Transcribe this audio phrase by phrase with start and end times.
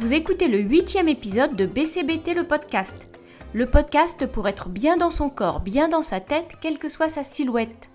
[0.00, 3.06] vous écoutez le huitième épisode de BCBT le podcast.
[3.52, 7.10] Le podcast pour être bien dans son corps, bien dans sa tête, quelle que soit
[7.10, 7.90] sa silhouette.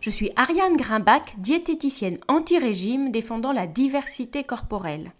[0.00, 5.12] Je suis Ariane Grimbach, diététicienne anti-régime défendant la diversité corporelle.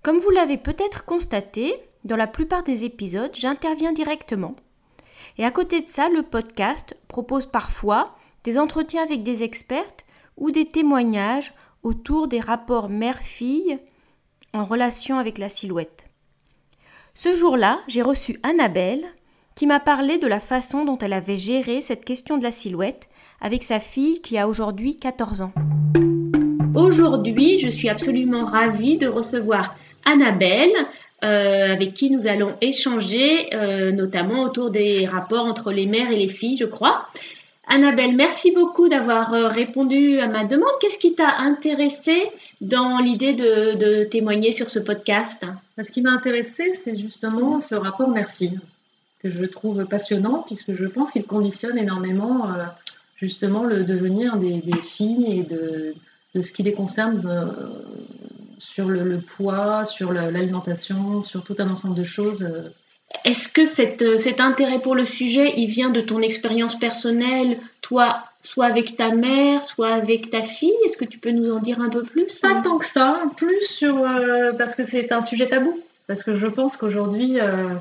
[0.00, 1.74] Comme vous l'avez peut-être constaté,
[2.04, 4.56] dans la plupart des épisodes, j'interviens directement.
[5.36, 10.06] Et à côté de ça, le podcast propose parfois des entretiens avec des expertes
[10.38, 11.52] ou des témoignages
[11.82, 13.80] autour des rapports mère-fille
[14.52, 16.06] en relation avec la silhouette.
[17.14, 19.04] Ce jour-là, j'ai reçu Annabelle
[19.54, 23.08] qui m'a parlé de la façon dont elle avait géré cette question de la silhouette
[23.40, 25.52] avec sa fille qui a aujourd'hui 14 ans.
[26.74, 29.74] Aujourd'hui, je suis absolument ravie de recevoir
[30.04, 30.72] Annabelle,
[31.24, 36.16] euh, avec qui nous allons échanger, euh, notamment autour des rapports entre les mères et
[36.16, 37.06] les filles, je crois.
[37.72, 40.72] Annabelle, merci beaucoup d'avoir euh, répondu à ma demande.
[40.80, 42.28] Qu'est-ce qui t'a intéressé
[42.60, 45.46] dans l'idée de, témoigner sur ce podcast?
[45.80, 48.58] Ce qui m'a intéressé, c'est justement ce rapport mère-fille
[49.22, 52.64] que je trouve passionnant puisque je pense qu'il conditionne énormément euh,
[53.14, 55.94] justement le devenir des, filles et de,
[56.42, 57.46] ce qui les concerne euh,
[58.58, 62.48] sur le, poids, sur l'alimentation, sur tout un ensemble de choses
[63.24, 63.62] est-ce que
[64.02, 68.96] euh, cet intérêt pour le sujet, il vient de ton expérience personnelle, toi, soit avec
[68.96, 70.72] ta mère, soit avec ta fille?
[70.84, 72.38] Est-ce que tu peux nous en dire un peu plus?
[72.40, 75.78] Pas tant que ça, plus sur euh, parce que c'est un sujet tabou.
[76.06, 77.74] Parce que je pense qu'aujourd'hui, euh,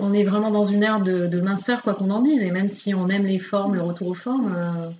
[0.00, 2.42] on est vraiment dans une ère de, de minceur, quoi qu'on en dise.
[2.42, 4.94] Et même si on aime les formes, le retour aux formes,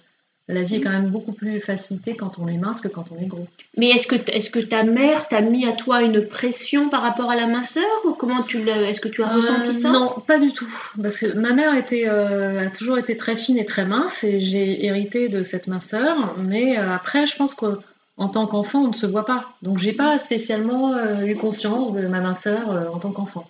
[0.48, 3.22] la vie est quand même beaucoup plus facilitée quand on est mince que quand on
[3.22, 3.46] est gros.
[3.76, 7.30] Mais est-ce que, est que ta mère t'a mis à toi une pression par rapport
[7.30, 9.90] à la minceur ou comment tu Est-ce que tu as ressenti euh, ça?
[9.90, 10.68] Non, pas du tout.
[11.00, 14.40] Parce que ma mère était, euh, a toujours été très fine et très mince et
[14.40, 16.36] j'ai hérité de cette minceur.
[16.38, 19.54] Mais euh, après, je pense qu'en tant qu'enfant, on ne se voit pas.
[19.62, 23.48] Donc j'ai pas spécialement eu conscience de ma minceur en tant qu'enfant.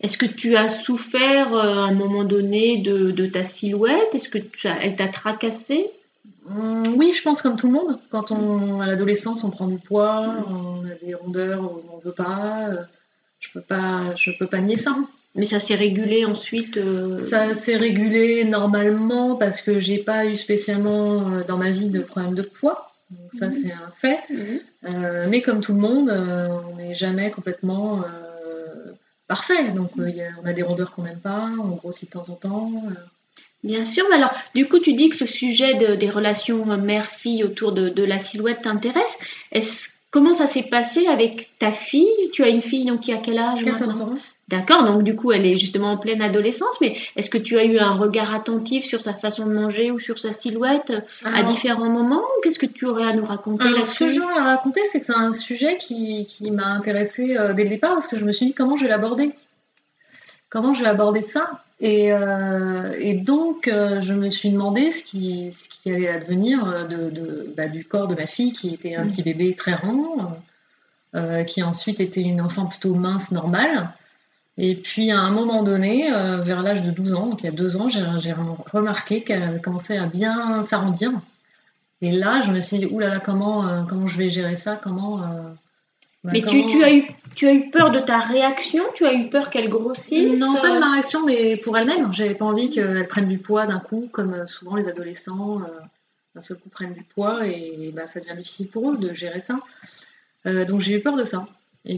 [0.00, 4.14] Est-ce que tu as souffert à un moment donné de, de ta silhouette?
[4.14, 6.03] Est-ce que elle t'a tracassé Hum,
[6.46, 7.98] oui, je pense comme tout le monde.
[8.10, 12.12] Quand on à l'adolescence, on prend du poids, on a des rondeurs où on veut
[12.12, 12.68] pas.
[12.68, 12.82] Euh,
[13.40, 14.96] je peux pas, je peux pas nier ça.
[15.34, 16.76] Mais ça s'est régulé ensuite.
[16.76, 21.88] Euh, ça s'est régulé normalement parce que j'ai pas eu spécialement euh, dans ma vie
[21.88, 22.92] de problème de poids.
[23.10, 23.52] Donc ça, mhm.
[23.52, 24.20] c'est un fait.
[24.30, 25.28] Mhm.
[25.28, 28.02] mais comme tout le monde, on n'est jamais complètement
[29.28, 29.70] parfait.
[29.70, 32.70] Donc on a des rondeurs qu'on n'aime pas, on grossit de temps en temps.
[33.64, 37.72] Bien sûr, mais alors du coup tu dis que ce sujet des relations mère-fille autour
[37.72, 39.18] de, la silhouette t'intéresse.
[39.52, 42.30] Est-ce comment ça s'est passé avec ta fille?
[42.32, 44.16] Tu as une fille donc qui a quel âge 14 ans.
[44.48, 47.64] D'accord, donc du coup elle est justement en pleine adolescence, mais est-ce que tu as
[47.64, 50.92] eu un regard attentif sur sa façon de manger ou sur sa silhouette
[51.24, 52.24] à différents moments?
[52.42, 55.16] Qu'est-ce que tu aurais à nous raconter Ce que j'aurais à raconter, c'est que c'est
[55.16, 58.52] un sujet qui, m'a intéressé euh, dès le départ parce que je me suis dit
[58.52, 59.32] comment je vais l'aborder?
[60.54, 65.50] Comment je vais aborder ça euh, et, donc, euh, je me suis demandé ce qui,
[65.50, 69.08] ce qui allait advenir euh, de, bah, du corps de ma fille, qui était un
[69.08, 70.28] petit bébé très rond,
[71.48, 73.90] qui ensuite était une enfant plutôt mince, normale.
[74.56, 76.08] Et puis, à un moment donné,
[76.42, 78.32] vers l'âge de 12 ans, donc il y a deux ans, j'ai
[78.72, 81.10] remarqué qu'elle avait commencé à bien s'arrondir.
[82.00, 84.78] Et là, je me suis dit, oulala, comment, comment je vais gérer ça?
[84.80, 85.20] Comment
[86.24, 88.82] mais tu, as eu, tu as eu peur de ta réaction?
[88.94, 90.38] Tu as eu peur qu'elle grossisse?
[90.38, 92.12] Non, pas de ma réaction, mais pour elle-même.
[92.12, 95.68] J'avais pas envie qu'elle prenne du poids d'un coup, comme euh, souvent les adolescents euh,
[96.34, 99.40] d'un seul coup prennent du poids et bah, ça devient difficile pour eux de gérer
[99.40, 99.58] ça.
[100.46, 101.46] Euh, donc j'ai eu peur de ça.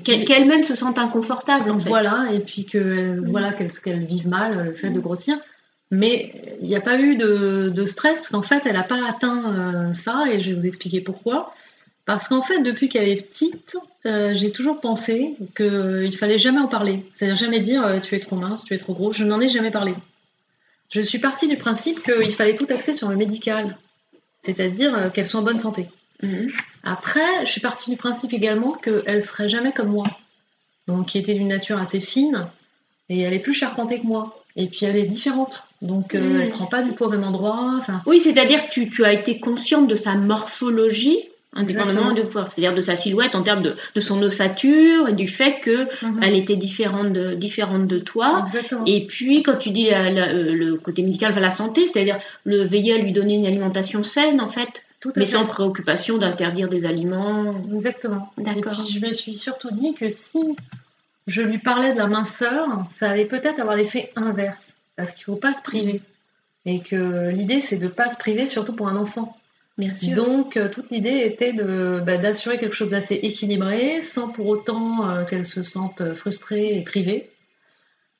[0.04, 1.88] Qu'elle-même se sente inconfortable en fait.
[1.88, 3.30] Voilà, et puis que mm.
[3.30, 5.36] voilà, qu'elle vive mal le fait de grossir.
[5.92, 9.08] Mais il n'y a pas eu de, de stress parce qu'en fait, elle n'a pas
[9.08, 11.54] atteint ça et je vais vous expliquer pourquoi.
[12.06, 16.60] Parce qu'en fait, depuis qu'elle est petite, euh, j'ai toujours pensé qu'il ne fallait jamais
[16.60, 17.04] en parler.
[17.12, 19.10] C'est-à-dire jamais dire euh, tu es trop mince, tu es trop gros.
[19.10, 19.92] Je n'en ai jamais parlé.
[20.88, 23.76] Je suis partie du principe qu'il fallait tout axer sur le médical.
[24.40, 25.88] C'est-à-dire euh, qu'elle soit en bonne santé.
[26.22, 26.48] Mhm.
[26.84, 30.06] Après, je suis partie du principe également qu'elle serait jamais comme moi.
[30.86, 32.46] Donc, qui était d'une nature assez fine.
[33.08, 34.44] Et elle est plus charpentée que moi.
[34.54, 35.66] Et puis elle est différente.
[35.82, 36.40] Donc elle mhm.
[36.40, 37.80] elle prend pas du poids au même endroit.
[38.06, 41.18] Oui, c'est-à-dire que tu, tu, as été consciente de sa morphologie
[41.56, 45.60] indépendamment de c'est-à-dire de sa silhouette en termes de, de, son ossature et du fait
[45.60, 46.22] que mhm.
[46.22, 48.46] elle était différente de, différente de toi.
[48.86, 52.94] Et puis quand tu dis euh, le côté médical, enfin, la santé, c'est-à-dire le veiller
[52.94, 54.84] à lui donner une alimentation saine en fait.
[55.16, 57.54] mais sans préoccupation d'interdire des aliments.
[57.74, 58.32] Exactement.
[58.38, 58.84] D'accord.
[58.88, 60.56] je me suis surtout dit que si
[61.26, 64.76] je lui parlais de la minceur, ça allait peut-être avoir l'effet inverse.
[64.96, 66.00] Parce qu'il ne faut pas se priver.
[66.64, 69.36] Et que l'idée, c'est de ne pas se priver, surtout pour un enfant.
[69.78, 70.14] Bien sûr.
[70.14, 75.06] Donc, euh, toute l'idée était de, bah, d'assurer quelque chose d'assez équilibré, sans pour autant
[75.08, 77.30] euh, qu'elle se sente frustrée et privée.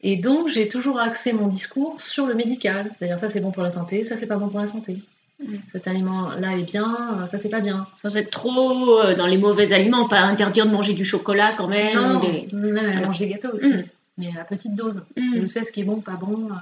[0.02, 2.90] Et donc, j'ai toujours axé mon discours sur le médical.
[2.94, 4.98] C'est-à-dire, ça c'est bon pour la santé, ça c'est pas bon pour la santé.
[5.70, 7.86] Cet aliment-là est bien, euh, ça c'est pas bien.
[8.00, 11.68] Sans être trop euh, dans les mauvais aliments, pas interdire de manger du chocolat quand
[11.68, 11.94] même.
[11.94, 13.84] Non, des- même elle mange des gâteaux aussi, Mm.
[14.18, 15.04] mais à petite dose.
[15.16, 15.40] Mm.
[15.42, 16.48] Je sais ce qui est bon, pas bon.
[16.50, 16.54] euh.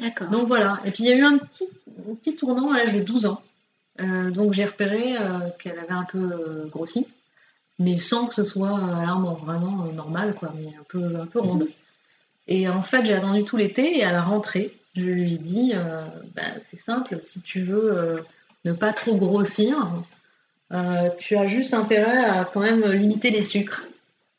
[0.00, 0.28] D'accord.
[0.30, 0.80] Donc voilà.
[0.84, 1.68] Et puis il y a eu un petit,
[2.10, 3.40] un petit tournant à l'âge de 12 ans.
[4.00, 7.06] Euh, donc j'ai repéré euh, qu'elle avait un peu euh, grossi,
[7.78, 11.68] mais sans que ce soit alarmant, vraiment normal, quoi, mais un peu, un peu ronde.
[12.48, 15.72] Et en fait, j'ai attendu tout l'été et à la rentrée, je lui ai dit
[16.34, 18.22] bah, c'est simple, si tu veux
[18.66, 19.90] ne pas trop grossir,
[21.18, 23.82] tu as juste intérêt à quand même limiter les sucres,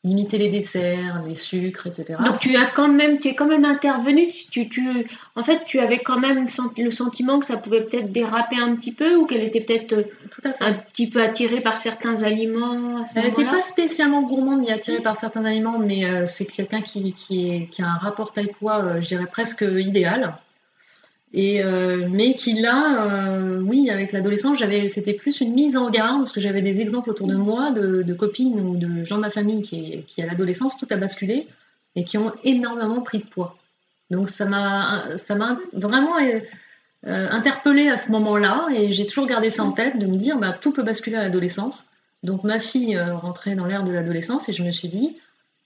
[0.05, 2.19] limiter les desserts, les sucres, etc.
[2.23, 4.31] Donc tu as quand même, tu es quand même intervenu.
[4.51, 4.81] Tu, tu,
[5.35, 6.45] en fait, tu avais quand même
[6.77, 10.51] le sentiment que ça pouvait peut-être déraper un petit peu ou qu'elle était peut-être euh,
[10.61, 14.71] un petit peu attirée par certains aliments à ce Elle n'était pas spécialement gourmande ni
[14.71, 18.31] attirée par certains aliments, mais euh, c'est quelqu'un qui, qui, est- qui a un rapport
[18.31, 20.35] taille-poids, euh, je dirais presque idéal.
[21.35, 26.19] Euh, mais qui là, euh, oui, avec l'adolescence, j'avais, c'était plus une mise en garde,
[26.19, 29.29] parce que j'avais des exemples autour de moi de, copines ou de gens de ma
[29.29, 31.47] famille qui, à l'adolescence, tout a basculé
[31.95, 33.57] et qui ont énormément pris de poids.
[34.11, 35.03] Donc ça m'a,
[35.73, 36.39] vraiment euh,
[37.03, 40.53] interpellée à ce moment-là, et j'ai toujours gardé ça en tête, de me dire, bah,
[40.53, 41.89] tout peut basculer à l'adolescence.
[42.23, 45.17] Donc ma fille rentrait dans l'ère de l'adolescence et je me suis dit,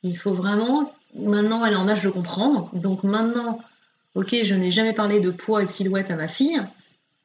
[0.02, 3.60] il faut vraiment, maintenant elle est en âge de comprendre, donc maintenant,
[4.16, 6.62] ok, je n'ai jamais parlé de poids et de silhouette à ma fille,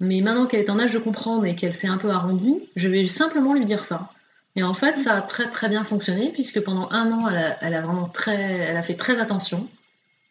[0.01, 2.89] mais maintenant qu'elle est en âge de comprendre et qu'elle s'est un peu arrondie, je
[2.89, 4.11] vais simplement lui dire ça.
[4.57, 7.57] Et en fait, ça a très très bien fonctionné puisque pendant un an, elle a,
[7.65, 9.69] elle a vraiment très, elle a fait très attention.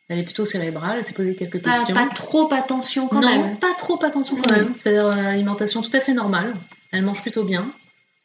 [0.09, 1.93] Elle est plutôt cérébrale, elle s'est posé quelques Pas, questions.
[1.95, 3.57] pas trop attention quand non, même.
[3.59, 4.75] pas trop attention quand même.
[4.75, 6.55] C'est-à-dire euh, alimentation tout à fait normale.
[6.91, 7.71] Elle mange plutôt bien.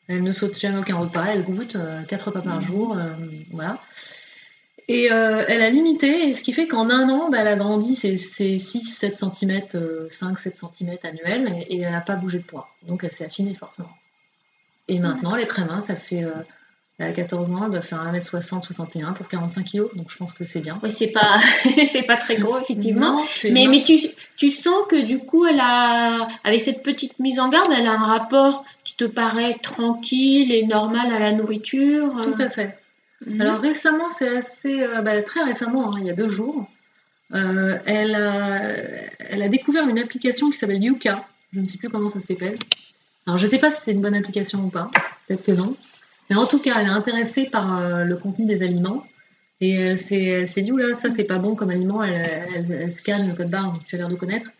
[0.09, 1.25] Elle ne saute jamais aucun repas.
[1.27, 2.65] Elle goûte euh, quatre repas par Mm.
[2.65, 2.97] jour.
[2.97, 3.15] euh,
[3.53, 3.79] voilà.
[4.87, 7.57] Et euh, elle a limité, et ce qui fait qu'en un an, bah, elle a
[7.57, 9.61] grandi ses, ses 6-7 cm,
[10.09, 12.69] 5-7 cm annuels, et, et elle n'a pas bougé de poids.
[12.87, 13.91] Donc elle s'est affinée forcément.
[14.89, 15.91] Et maintenant, elle est très mince.
[15.91, 16.31] Elle fait, euh,
[16.99, 19.95] elle a 14 ans, elle doit faire 1m60, 61 pour 45 kg.
[19.95, 20.81] Donc je pense que c'est bien.
[20.83, 21.39] Oui, c'est pas,
[21.93, 23.19] c'est pas très gros effectivement.
[23.19, 23.99] Non, Mais, mais tu,
[24.39, 27.93] tu sens que du coup, elle a, avec cette petite mise en garde, elle a
[27.93, 32.17] un rapport qui te paraît tranquille et normal à la nourriture.
[32.19, 32.23] euh.
[32.23, 32.79] Tout à fait.
[33.26, 33.41] Mhm.
[33.41, 36.69] Alors récemment, c'est assez, euh, bah, très récemment, hein, il y a deux jours,
[37.35, 41.26] euh, elle, a, découvert une application qui s'appelle Yuka.
[41.53, 42.59] Je ne sais plus comment ça s'appelle.
[43.26, 44.91] Alors je ne sais pas si c'est une bonne application ou pas,
[45.26, 45.76] peut-être que non.
[46.31, 49.05] Mais en tout cas, elle est intéressée par euh, le contenu des aliments.
[49.61, 52.03] Et elle s'est, dit, oula, ça c'est pas bon comme aliment.
[52.05, 52.15] Elle,
[52.55, 54.50] elle, elle scanne le code barre, tu as l'air de connaître.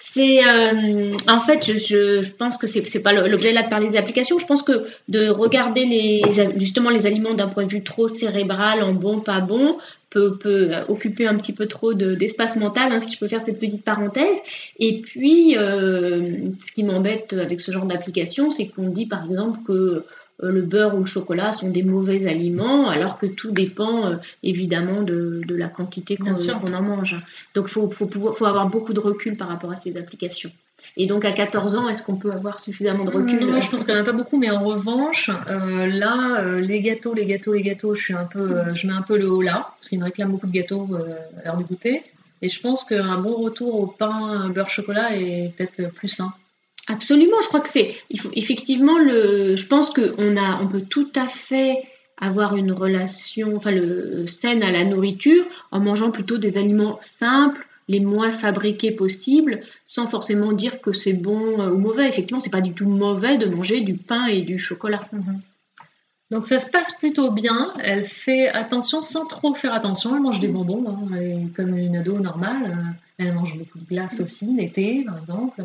[0.00, 3.96] C'est euh, en fait, je, pense que c'est c'est pas l'objet là de parler des
[3.96, 4.38] applications.
[4.38, 6.22] Je pense que de regarder les
[6.56, 9.76] justement les aliments d'un point de vue trop cérébral, en bon pas bon,
[10.10, 13.40] peut, peut occuper un petit peu trop de- d'espace mental, hein, si je peux faire
[13.40, 14.38] cette petite parenthèse.
[14.78, 19.58] Et puis, euh, ce qui m'embête avec ce genre d'application, c'est qu'on dit par exemple
[19.66, 20.06] que euh,
[20.40, 25.02] le beurre ou le chocolat sont des mauvais aliments, alors que tout dépend euh, évidemment
[25.02, 27.16] de, de la quantité qu'on en mange.
[27.54, 30.50] Donc, il faut, faut, pouvoir- faut avoir beaucoup de recul par rapport à ces applications.
[30.96, 33.40] Et donc, à 14 ans, est-ce qu'on peut avoir suffisamment de recul?
[33.46, 36.60] Non, je pense qu'il n'y en a pas beaucoup, mais en revanche, euh, là, euh,
[36.60, 39.16] les gâteaux, les gâteaux, les gâteaux, je suis un peu, euh, je mets un peu
[39.18, 42.02] le haut là, parce qu'ils me réclament beaucoup de gâteaux euh, à l'heure du goûter.
[42.42, 46.32] Et je pense qu'un bon retour au pain euh, beurre chocolat est peut-être plus sain.
[46.90, 50.68] Absolument, je crois que c'est il faut effectivement le je pense que on a on
[50.68, 51.82] peut tout à fait
[52.16, 57.66] avoir une relation enfin le saine à la nourriture en mangeant plutôt des aliments simples,
[57.88, 62.08] les moins fabriqués possibles, sans forcément dire que c'est bon euh, ou mauvais.
[62.08, 65.00] Effectivement, c'est pas du tout mauvais de manger du pain et du chocolat.
[66.30, 67.72] Donc ça se passe plutôt bien.
[67.82, 70.14] Elle fait attention sans trop faire attention.
[70.14, 71.08] Elle mange des bonbons, hein.
[71.16, 72.64] Elle est comme une ado normale.
[72.66, 75.62] Euh, Elle mange beaucoup de glace aussi, l'été par exemple.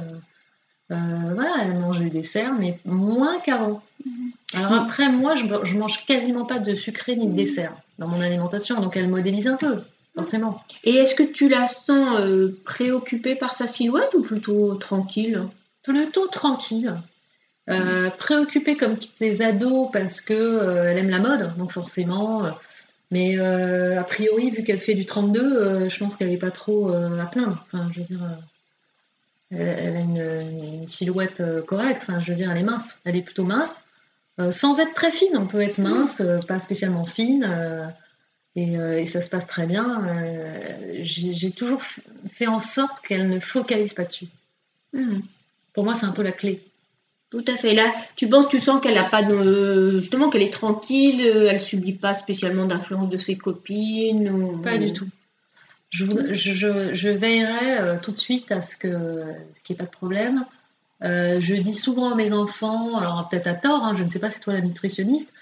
[0.93, 3.81] Euh, voilà, elle mange des desserts, mais moins qu'avant.
[4.53, 4.77] Alors Mhm.
[4.79, 8.79] après, moi, je, je mange quasiment pas de sucré ni de dessert dans mon alimentation,
[8.79, 9.81] donc elle modélise un peu,
[10.15, 10.61] forcément.
[10.83, 15.41] Et est-ce que tu la sens euh, préoccupée par sa silhouette ou plutôt tranquille?
[15.83, 16.95] Plutôt tranquille.
[17.69, 22.43] Euh, préoccupée comme les ados parce que euh, elle aime la mode, donc forcément.
[23.09, 26.89] mais a priori, vu qu'elle fait du 32, euh, je pense qu'elle n'est pas trop
[26.91, 27.63] à plaindre.
[27.65, 28.19] Enfin, je veux dire,
[29.57, 32.03] elle, elle a une, une silhouette euh, correcte.
[32.07, 32.99] Enfin, je veux dire, elle est mince.
[33.05, 33.83] Elle est plutôt mince,
[34.39, 35.35] euh, sans être très fine.
[35.37, 37.43] On peut être mince, euh, pas spécialement fine.
[37.43, 37.87] euh,
[38.55, 40.05] et, et ça se passe très bien.
[41.01, 41.81] J'ai toujours
[42.29, 44.27] fait en sorte qu'elle ne focalise pas dessus.
[44.93, 45.21] Hmm.
[45.73, 46.61] Pour moi, c'est un peu la clé.
[47.31, 47.73] Tout à fait.
[47.73, 51.93] Là, tu penses, tu sens qu'elle a pas de, justement qu'elle est tranquille, elle subit
[51.93, 54.61] pas spécialement d'influence de ses copines.
[54.61, 55.07] Pas du tout.
[55.93, 59.23] Je, veillerai euh, tout de suite à ce que
[59.53, 60.45] ce qu'il n'y ait pas de problème.
[61.03, 64.19] Euh, je dis souvent à mes enfants, alors peut-être à tort, hein, je ne sais
[64.19, 65.33] pas si toi la nutritionniste,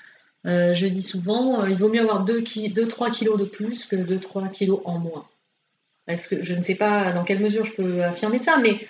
[0.46, 4.81] euh, je dis souvent, il vaut mieux avoir 2-3 kilos de plus que 2-3 kilos
[4.86, 5.25] en moins.
[6.05, 8.88] Parce que je ne sais pas dans quelle mesure je peux affirmer ça, mais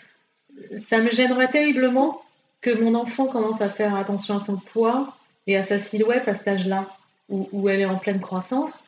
[0.76, 2.22] ça me gênerait terriblement
[2.62, 5.16] que mon enfant commence à faire attention à son poids
[5.46, 6.90] et à sa silhouette à cet âge-là,
[7.30, 8.86] où, elle est en pleine croissance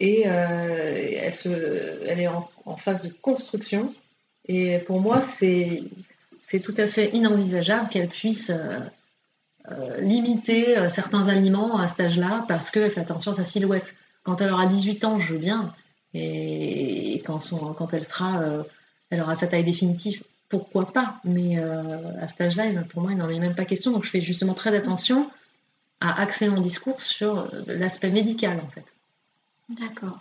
[0.00, 3.92] et euh, elle, est en, phase de construction.
[4.46, 5.82] Et pour moi, c'est,
[6.62, 8.78] tout à fait inenvisageable qu'elle puisse euh,
[9.70, 13.96] euh, limiter certains aliments à cet âge-là parce qu'elle fait attention à sa silhouette.
[14.22, 15.72] Quand elle aura 18 ans, je veux bien.
[16.14, 18.42] Et, quand, elle sera,
[19.10, 23.28] elle aura sa taille définitive, pourquoi pas Mais à cet âge-là, pour moi, il n'en
[23.28, 23.92] est même pas question.
[23.92, 25.30] Donc, je fais justement très attention
[26.00, 28.94] à axer mon discours sur l'aspect médical, en fait.
[29.68, 30.20] D'accord.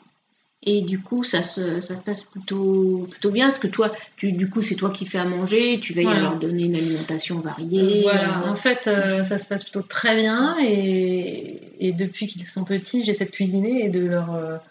[0.64, 4.50] Et du coup, ça se, ça passe plutôt, plutôt bien, parce que toi, tu, du
[4.50, 8.02] coup, c'est toi qui fais à manger, tu vas leur donner une alimentation variée.
[8.02, 8.86] Voilà, euh, en fait,
[9.24, 13.86] ça se passe plutôt très bien, et, et depuis qu'ils sont petits, j'essaie de cuisiner
[13.86, 14.62] et de leur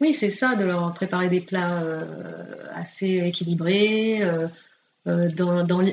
[0.00, 1.82] oui, c'est ça, de leur préparer des plats
[2.72, 4.20] assez équilibrés,
[5.08, 5.86] euh, dans, euh,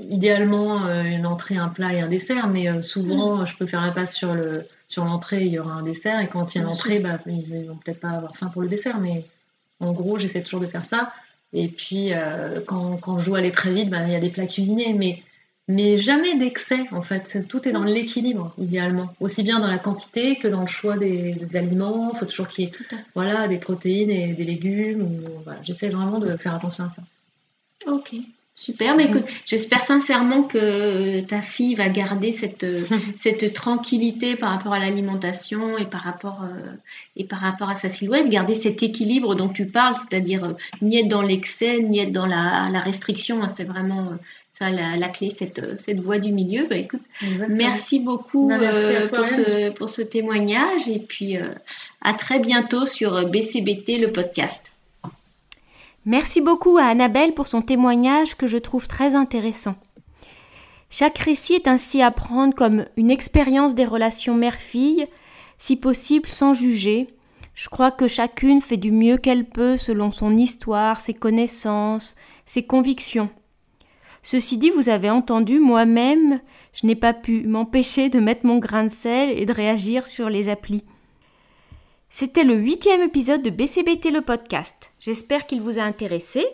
[0.00, 3.46] idéalement euh, une entrée, un plat et un dessert, mais souvent mm.
[3.46, 6.28] je peux faire la passe sur le sur l'entrée, il y aura un dessert, et
[6.28, 8.68] quand il y a une entrée, bah, ils vont peut-être pas avoir faim pour le
[8.68, 9.24] dessert, mais
[9.78, 11.12] en gros, j'essaie toujours de faire ça.
[11.52, 12.10] Et puis,
[12.66, 15.22] quand, quand, je dois aller très vite, bah, il y a des plats cuisinés, mais,
[15.68, 17.46] mais jamais d'excès, en fait.
[17.48, 17.86] Tout est dans mm.
[17.86, 19.14] l'équilibre, idéalement.
[19.20, 22.10] Aussi bien dans la quantité que dans le choix des, aliments.
[22.12, 22.72] Il faut toujours qu'il y ait
[23.14, 25.22] voilà, des protéines et des légumes.
[25.44, 25.60] Voilà.
[25.62, 27.02] J'essaie vraiment de faire attention à ça.
[27.86, 28.16] Ok.
[28.60, 32.66] Super, mais écoute, j'espère sincèrement que ta fille va garder cette,
[33.16, 36.70] cette tranquillité par rapport à l'alimentation et par rapport euh,
[37.16, 40.52] et par rapport à sa silhouette, garder cet équilibre dont tu parles, c'est-à-dire euh,
[40.82, 43.42] ni être dans l'excès, ni être dans la, la restriction.
[43.42, 44.16] Hein, c'est vraiment euh,
[44.50, 46.66] ça la, clé, cette, cette voie du milieu.
[46.68, 47.00] Bah, écoute,
[47.48, 51.38] merci beaucoup bah, pour, ce, pour, ce, témoignage et puis
[52.02, 54.72] à très bientôt sur BCBT, le podcast.
[56.06, 59.74] Merci beaucoup à Annabelle pour son témoignage que je trouve très intéressant.
[60.88, 65.06] Chaque récit est ainsi à prendre comme une expérience des relations mère-fille,
[65.58, 67.08] si possible sans juger.
[67.54, 72.16] Je crois que chacune fait du mieux qu'elle peut selon son histoire, ses connaissances,
[72.46, 73.28] ses convictions.
[74.22, 76.40] Ceci dit, vous avez entendu, moi-même,
[76.72, 80.30] je n'ai pas pu m'empêcher de mettre mon grain de sel et de réagir sur
[80.30, 80.84] les applis.
[82.12, 84.90] C'était le huitième épisode de BCBT le podcast.
[84.98, 86.44] J'espère qu'il vous a intéressé.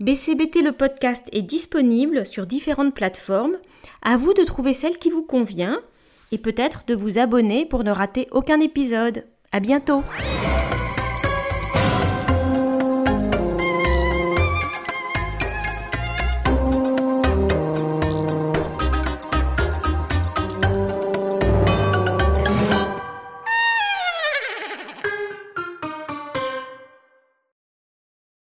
[0.00, 3.56] BCBT le podcast est disponible sur différentes plateformes.
[4.02, 5.80] À vous de trouver celle qui vous convient
[6.30, 9.24] et peut-être de vous abonner pour ne rater aucun épisode.
[9.50, 10.02] À bientôt!